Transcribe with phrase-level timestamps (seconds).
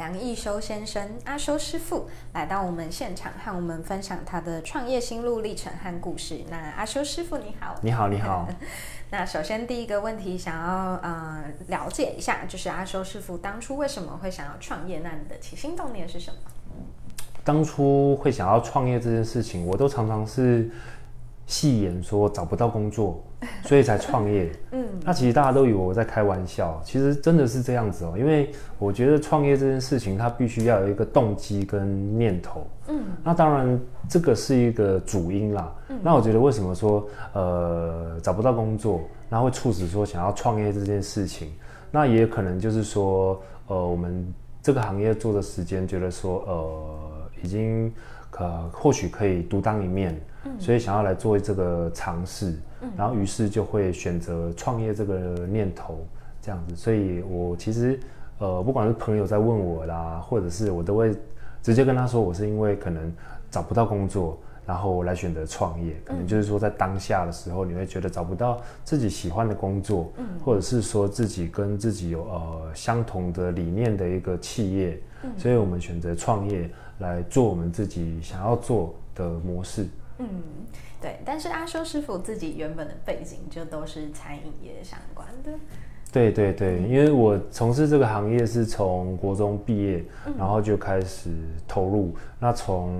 [0.00, 6.40] 梁义修先生，阿修师傅来到我们现场，和我们分享他的创业心路历程和故事。
[6.48, 8.48] 那阿修师傅你好，你好，你好。
[9.12, 15.00] 那首先第一个问题，想要呃了解一下，就是阿修师傅当初为什么会想要创业？
[15.04, 16.38] 那你的起心动念是什么？
[17.44, 20.70] 当初会想要创业这件事情，我都常常是。
[21.50, 23.20] 戏言说找不到工作，
[23.66, 24.52] 所以才创业。
[24.70, 28.14] 嗯，那其实大家都以为我在开玩笑，其实真的是这样子哦。
[28.16, 32.64] 因为我觉得创业这件事情，它必须要有一个动机跟念头。
[32.86, 35.74] 嗯，那当然这个是一个主因啦。
[35.88, 41.52] 嗯，那我觉得为什么说呃找不到工作，那会促使说想要创业这件事情？
[41.90, 44.32] 那也可能就是说呃我们
[44.62, 47.00] 这个行业做的时间，觉得说呃
[47.42, 47.92] 已经
[48.38, 50.14] 呃或许可以独当一面。
[50.58, 52.54] 所以想要来做这个尝试，
[52.96, 55.98] 然后于是就会选择创业这个念头，
[56.40, 56.74] 这样子。
[56.74, 58.00] 所以我其实，
[58.38, 61.14] 呃，不管是朋友在问我啦，或者是我都会
[61.62, 63.12] 直接跟他说，我是因为可能
[63.50, 65.94] 找不到工作，然后来选择创业。
[66.04, 70.10] 可能就是说在当下的时候，你会觉得找不到自己喜欢的工作，
[70.42, 74.98] 或者是说自己跟自己有呃相同的理念的一个企业，
[75.36, 79.86] 所以我们选择创业来做我们自己想要做的模式。
[80.20, 80.42] 嗯，
[81.00, 85.50] 对，但是阿修师傅自己原本的背景就都是餐饮业相关的。
[86.12, 90.04] 对对对，因为我从事这个行业是从国中毕业，
[90.36, 91.30] 然后就开始
[91.68, 92.14] 投入。
[92.38, 92.92] 那从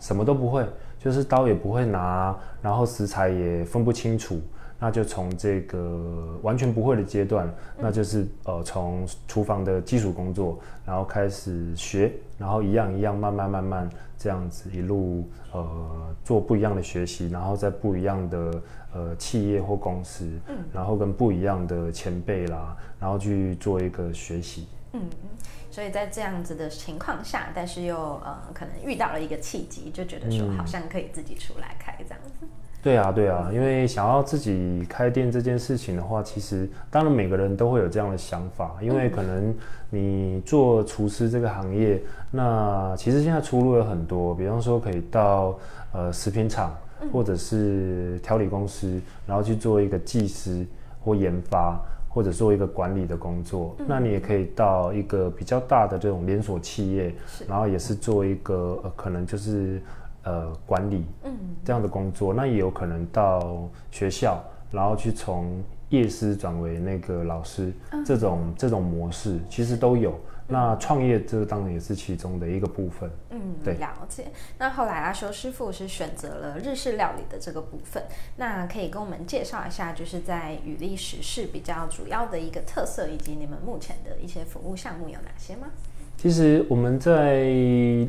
[0.00, 0.66] 什么都不会，
[0.98, 4.40] 就是刀也不会拿，然后食材也分不清楚。
[4.80, 18.62] 那就从这个完全不会的阶段，那就是呃从厨房的基础工作，然后开始学，然后一样一样慢慢慢慢这样子一路呃做不一样的学习，然后在不一样的
[18.94, 24.68] 呃企业或公司，嗯，然后跟不一样的前辈啦，然后去做一个学习。
[24.92, 25.02] 嗯，
[25.70, 32.46] 所以在这样子的情况下，但是又呃可能遇到了一个契机，就觉得说好像可以自己出来开这样子。
[32.80, 39.54] 对啊，对啊，因为想要自己开店这件事情的话，其实当然每个人都会有这样的想法，因为可能
[39.90, 42.00] 你做厨师这个行业，
[42.30, 45.58] 那其实现在出路有很多，比方说可以到
[45.92, 46.74] 呃食品厂
[47.12, 50.64] 或者是调理公司，然后去做一个技师
[51.00, 51.78] 或研发，
[52.18, 53.76] 或者做一个管理的工作。
[53.86, 57.14] 那你也可以到一个比较大的这种连锁企业，
[57.46, 59.80] 然后也是做一个呃可能就是。
[60.24, 61.32] 呃，管理，嗯，
[61.64, 64.38] 这样的工作，嗯，那也有可能到学校，
[64.70, 70.12] 然后去从业师转为那个老师，嗯，这种这种模式其实都有。
[70.48, 73.10] 那创业这个当然也是其中的一个部分。
[73.30, 74.24] 嗯，对，了解。
[74.58, 78.02] 那后来阿修师傅是选择了日式料理的这个部分，
[78.36, 85.68] 那可以跟我们介绍一下，就是在雨历时是比较主要的一个特色，以及你们目前的一些服务项目有哪些吗？
[86.16, 88.08] 其实我们在。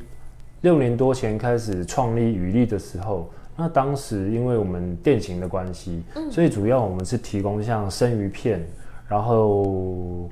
[0.62, 8.68] 六年多前开始创立宇立的时候，那当时因为我们店型的关系，嗯，所以主要我们是提供像生鱼片，
[9.08, 10.30] 然后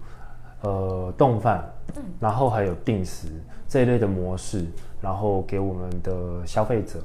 [0.62, 1.64] 呃冻饭，
[1.96, 3.28] 嗯，然后还有定时
[3.68, 4.66] 这一类的模式，
[5.02, 7.00] 然后给我们的消费者。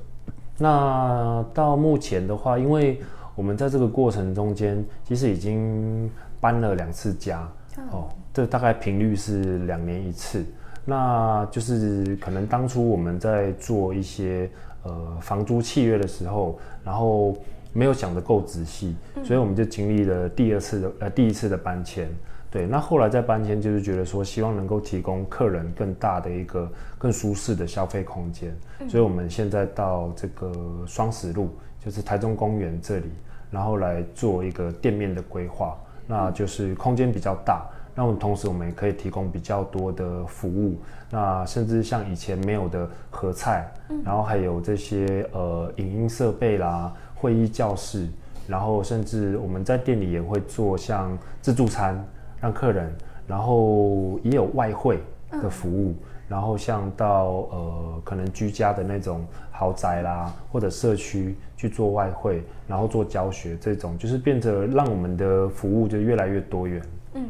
[0.59, 3.01] 那到目前的话，因为
[3.35, 7.49] 我们在这个过程中间，其实已经搬了两次家，
[7.91, 10.45] 哦，这大概频率是两年一次。
[10.85, 14.51] 那就是可能当初我们在做一些
[14.83, 17.37] 呃房租契约的时候，然后
[17.73, 22.09] 没有想得够仔细，所以我们就经历了第二次的呃第一次的搬迁。
[22.53, 28.55] 对，那后来在搬迁就是觉得说希望能够提供客人更大的一个更舒适的消费空间，
[28.91, 30.53] 所以我们现在到这个
[30.87, 31.49] 双十路，
[31.83, 33.11] 就是台中公园这里，
[33.51, 35.75] 然后来做一个店面的规划，
[36.07, 37.67] 那就是空间比较大。
[37.95, 40.79] 那我们同时，我们也可以提供比较多的服务，
[41.11, 43.71] 那甚至像以前没有的合菜，
[44.05, 48.09] 然后还有这些呃影音设备啦、会议教室，
[48.47, 52.03] 然后甚至我们在店里也会做像自助餐，
[52.43, 52.93] 让客人，
[53.27, 55.01] 然后也有外汇
[55.31, 55.95] 的服务，
[56.29, 66.83] 然后像到呃可能居家的那种豪宅啦或者社区去做外汇，然后做教学这种，就是变得让我们的服务就越来越多元。
[67.15, 67.23] 嗯。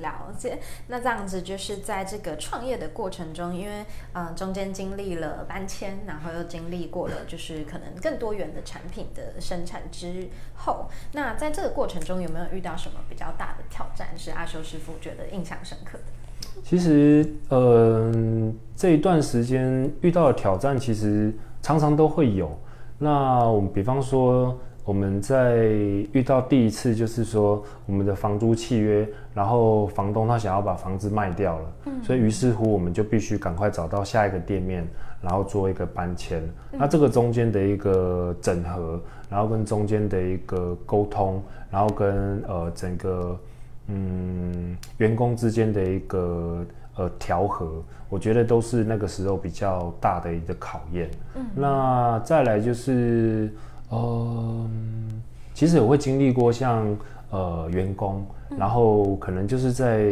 [0.00, 0.58] 了解。
[0.88, 16.04] 那这样子就是在这个创业的过程中，因为嗯、中间经历了搬迁，然后又经历过了就是可能更多元的产品的生产之后，那在这个过程中有没有遇到什么比较大的挑战，是阿修师傅觉得印象深刻的？
[16.62, 21.32] 其实，嗯、这一段时间遇到的挑战，其实
[21.62, 22.58] 常常都会有。
[22.98, 25.56] 那我们比方说，我们在
[26.12, 34.88] 遇到第一次，就是说我们的房租契约，然后房东他想要把房子卖掉了，嗯，所以于是乎我们就必须赶快找到下一个店面，
[35.20, 36.40] 然后做一个搬迁。
[36.72, 38.98] 嗯、那这个中间的一个整合，
[39.28, 43.38] 然后跟中间的一个沟通，然后跟呃整个。
[43.88, 46.66] 嗯，员工之间的一个
[46.96, 51.08] 呃调和，我觉得都是那个时候比较大的一个考验。
[51.36, 53.48] 嗯，那再来就是，
[53.88, 54.70] 呃，
[55.54, 56.96] 其实我会经历过像
[57.30, 58.24] 呃员工，
[58.58, 60.06] 然后可能就是在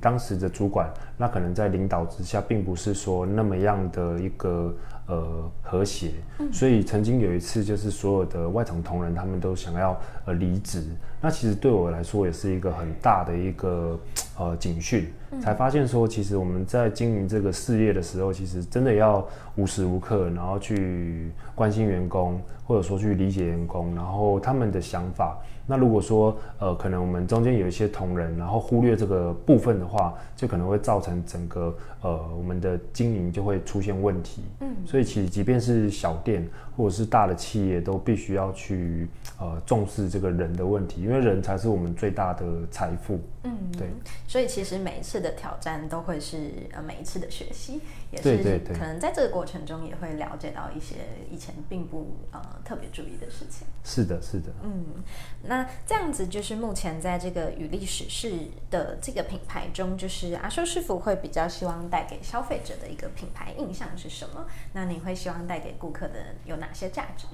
[0.00, 4.74] 当时的主管，那可能在领导之下，并不是说那么样的一个。
[5.08, 6.12] 呃，和谐，
[6.52, 10.80] 所以曾经有一次，就是所有的外场同仁他们都想要呃离职，
[11.20, 13.98] 那其实对我来说也是一个很大的一个
[14.38, 15.12] 呃警讯，
[15.42, 19.26] 才发现说，其实我们在经营这个事业的时候，其实真的要
[19.56, 25.38] 无时无刻，然后去关心员工，或者说去理解员工，然后他们的想法。
[25.66, 34.42] 那如果说呃，可能我们中间有一些同仁，然后忽略这个部分的话，就可能会造成整个呃我们的经营就会出现问题。
[34.60, 43.20] 嗯，所以其实即便是小店或者是大的企业，都必须要去呃重视这个人的问题，因为人才是我们最大的财富。
[43.44, 43.88] 嗯，对。
[44.26, 47.80] 所以其实每一次的挑战都会是呃每一次的学习，
[48.10, 50.96] 也是可能在这个过程中也会了解到一些
[51.30, 53.66] 以前并不呃特别注意的事情。
[53.84, 54.46] 是的，是的。
[54.62, 54.84] 嗯。
[55.52, 58.32] 那这样子就是目前在这个与历史是
[58.70, 64.46] 的这个品牌中，就是阿修师傅会比较希望带给消费者的一个品牌印象是什么？
[64.72, 66.14] 那你会希望带给顾客的
[66.46, 67.26] 有哪些价值？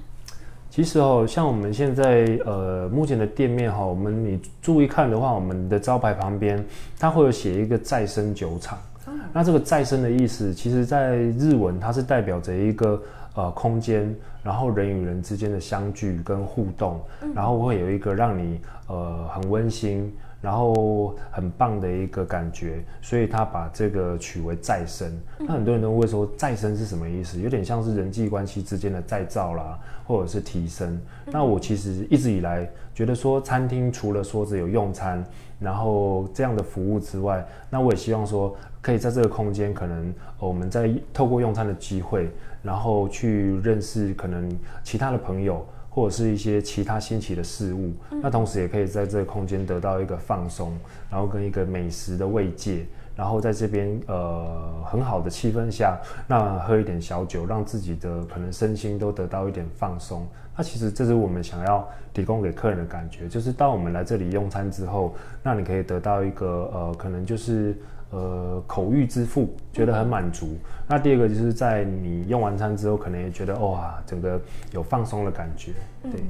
[0.69, 6.61] 其实哦，像我们现在呃目前的店面哈，我们你注意看的话，我们的招牌旁边
[6.99, 8.77] 它会有写一个再生酒厂。
[9.07, 9.17] 嗯。
[9.31, 13.01] 那这个再生的意思，其实在日文它是代表着一个。
[13.39, 14.13] 呃，空间，
[14.43, 25.09] 然后人与人之间的相聚跟互动，嗯、然后会有一个让你呃很温馨，然后很棒的一个感觉，所以他把这个取为再生。
[25.37, 27.39] 嗯、那很多人都会说再生是什么意思？
[27.39, 30.99] 有点像是人际关系之间的再造啦，或者是提升。
[31.27, 35.23] 嗯、那我其实一直以来觉得说，餐厅除了说只有用餐，
[35.59, 42.29] 然后这样的服务之外，那我也希望说，可以在这个空间，可能我们在透过用餐的机会。
[42.61, 44.49] 然后去认识可能
[44.83, 47.93] 其他的朋友，或者是一些其他新奇的事物。
[48.11, 50.77] 嗯、那同时也可以在这个空间得到一个放松，
[51.09, 52.85] 然后跟一个美食的慰藉。
[53.15, 60.25] 然后在这边呃很好的气氛下，那喝一点小酒，让自己的可能身心都得到一点放松。
[60.55, 65.13] 那其实这是我们想要提供给客人的感觉，就是当我们来这里用餐之后，
[65.43, 67.77] 那你可以得到一个呃可能就是。
[68.11, 70.47] 呃，口欲之腹，觉得很满足。
[70.47, 74.41] 嗯、那第二个就是在你用完餐之后，可能也觉得哇，整个
[74.71, 75.73] 有放松的感觉。
[76.01, 76.19] 对。
[76.19, 76.27] 嗯、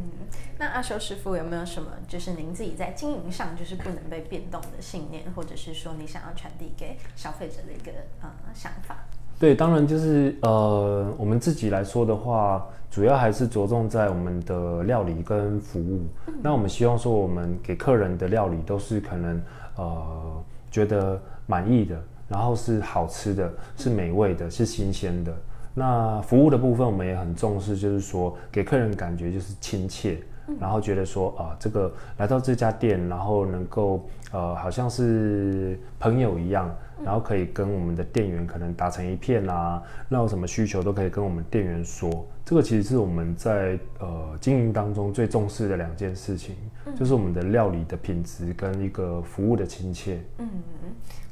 [0.57, 7.91] 那阿修师傅有没有什么，就是您自己在经营上就是不能被变动的信念，或者是说你想要传递给消费者的一个
[8.21, 8.97] 呃想法？
[9.39, 16.05] 对，当然就是呃，我们自己来说的话，主要还是着重在我们的料理跟服务。
[16.27, 19.41] 嗯、那我们希望说，我们给客人的料理都是可能
[19.77, 21.21] 呃觉得。
[21.49, 25.35] 满意的，然后是好吃的，是美味的，是新鲜的。
[25.73, 30.21] 那服务的部分我们也很重视，就是说给客人感觉就是亲切，
[30.59, 36.69] 然后觉得说啊，这个来到这家店，然后能够呃，好像是朋友一样，
[37.03, 42.27] 然后可以跟我们的店员可能打成一片啊，那有什么需求都可以跟我们店员说。
[42.45, 46.55] 这个其实是我们在呃经营当中最重视的两件事情，
[46.97, 50.19] 就是我们的料理的品质跟一个服务的亲切。
[50.39, 50.47] 嗯。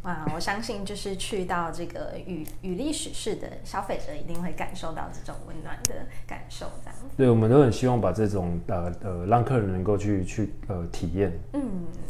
[0.08, 5.96] 啊，我相信就是去到这个与与历史式的消费者一定会感受到这种温暖的
[6.26, 7.04] 感受，这样子。
[7.18, 11.38] 对，我们都很希望把这种呃呃让客人能够去去呃体验。
[11.52, 11.62] 嗯，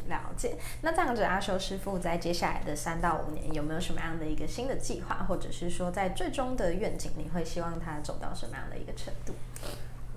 [0.10, 0.54] 了解。
[0.84, 9.34] 那这样子，阿修师傅在接下来的三到五年有没有什么样的一个新的计划，或者是说在最终的愿景，你会希望他走到什么样的一个程度？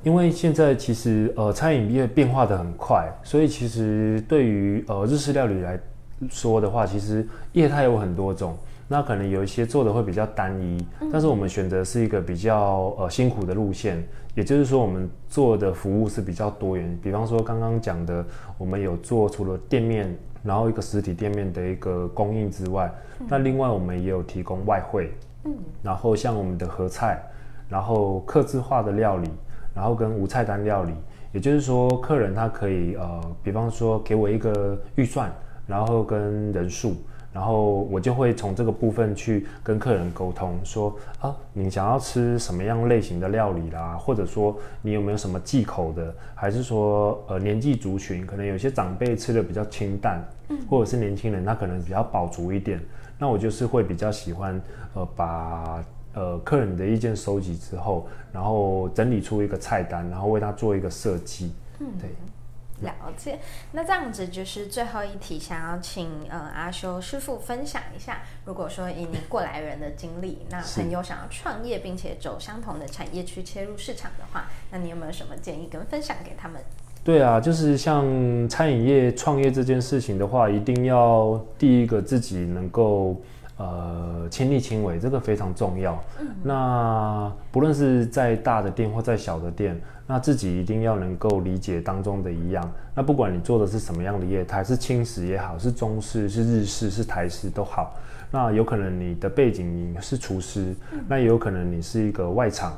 [0.03, 5.79] 因为现在其实呃餐饮业变化的很快，所以其实对于呃日式料理来
[6.29, 8.57] 说的话，其实业态有很多种。
[8.93, 16.99] 那可能有一些做的会比较单一，但是我们选择是一个比较呃辛苦的路线，也就是说我们做的服务是比较多元。
[17.01, 18.25] 比方说刚刚讲的，
[18.59, 20.13] 我们有做除了店面，
[20.43, 22.93] 然后一个实体店面的一个供应之外，
[23.29, 25.13] 那另外我们也有提供外汇，
[25.45, 27.23] 嗯，然后像我们的合菜，
[27.69, 29.31] 然后客制化的料理，
[29.73, 30.95] 然后跟无菜单料理，
[31.33, 35.33] 也就是说客人他可以呃，比方说给我一个预算。
[35.71, 36.97] 然后跟人数，
[37.33, 50.21] 然后我就会从这个部分去跟客人沟通，说啊，你想要吃什么样类型的料理啦，或者说你有没有什么忌口的，还是说呃年纪族群，可能有些长辈吃的比较清淡，
[50.69, 52.81] 或者是年轻人他可能比较饱足一点，
[53.17, 54.61] 那我就是会比较喜欢
[54.95, 55.85] 呃把
[56.15, 62.11] 呃客人的意见收集之后，然后整理出一个菜单，然后为他做一个设计，嗯，对。
[62.83, 63.39] 了解，
[63.73, 76.61] 那这样子就是最后一题，想要请呃阿修师傅分享一下，如果说以你过来人的经历，那朋友想要创业并且走相同的产业去切入市场的话，那你有没有什么建议跟分享给他们？
[77.05, 83.21] 对啊，就是像餐饮业创业这件事情的话，一定要第一个自己能够。
[83.61, 86.03] 呃，亲力亲为，这个非常重要。
[86.19, 92.73] 嗯，那不论是在大的店或在小的店，那自己一定要能够理解当中的一样。
[92.95, 97.95] 那不管你做的是什么样的业态，是轻食也好，是中式、是日式、是台式都好。
[98.31, 100.75] 那有可能你的背景你是厨师，
[101.07, 102.73] 那也有可能你是一个外场，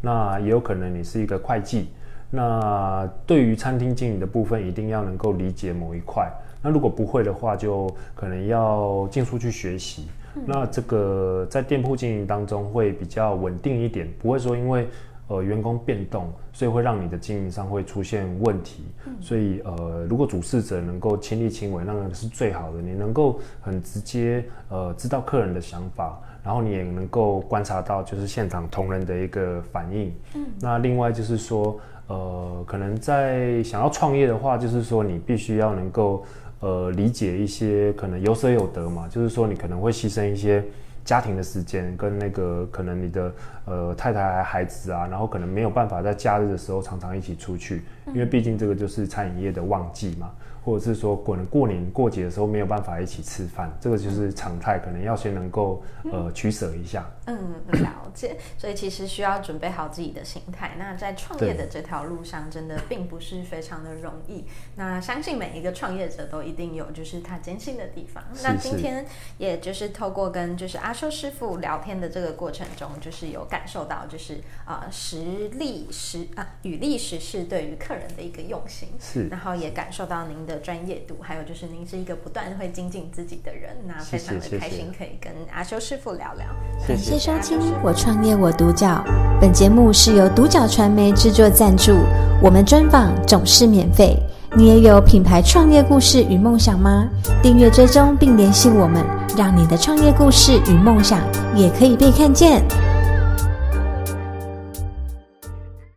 [0.00, 1.88] 那也有可能你是一个会计。
[2.30, 6.30] 那对于餐厅经营的部分，一定要能够理解某一块。
[6.62, 10.08] 那如果不会的话，就可能要进书去学习。
[10.46, 14.86] 那这个在店铺经营当中会比较稳定一点，不会说因为
[15.26, 18.84] 呃员工变动，所以会让你的经营上会出现问题。
[19.20, 22.80] 所以呃，如果主事者能够亲力亲为，那个是最好的。
[22.80, 30.14] 你能够很直接呃知道客人的想法，然后你也能够观察到就是现场同仁的一个反应。
[30.34, 36.24] 嗯，那另外就是说呃，可能在想要创业的话，就是说你必须要能够。
[36.60, 40.64] 呃，理解一些可能有舍有得嘛，就是说你可能会牺牲一些
[41.04, 43.32] 家庭的时间，跟那个可能你的
[43.64, 50.30] 呃太太孩子啊，然后可能没有办法在假日的时候常常一起出去，因为毕竟这个就是餐饮业的旺季嘛。
[50.68, 55.82] 或者是说，可能过年过节的时候没有办法一起吃饭，这个就是常态，可能要先能够
[56.12, 57.10] 呃取舍一下。
[57.24, 58.36] 嗯，了解。
[58.58, 60.72] 所以其实需要准备好自己的心态。
[60.78, 64.44] 那在创业的这条路上，真的并不是非常的容易。
[64.76, 68.22] 那相信每一个创业者都一定有就是他艰辛的地方。
[68.34, 68.46] 是是。
[68.46, 69.06] 那今天
[69.38, 74.34] 也就是透过跟就是阿修师傅聊天的这个过程中，就是有感受到就是
[74.66, 78.88] 啊、呃、实力实啊与立时是对于客人的一个用心。
[78.98, 79.28] 是。
[79.28, 80.68] 然后也感受到您的。
[80.68, 86.44] 专业度，还有就是您是一个不断会精进自己的人，那非常的开心可以跟阿修师傅聊聊。
[86.86, 89.02] 感谢收听《我创业我独角》，
[89.40, 91.94] 本节目是由独角传媒制作赞助，
[92.42, 94.14] 我们专访总是免费。
[94.56, 97.08] 你也有品牌创业故事与梦想吗？
[97.42, 99.02] 订阅追踪并联系我们，
[99.36, 101.20] 让你的创业故事与梦想
[101.54, 102.62] 也可以被看见。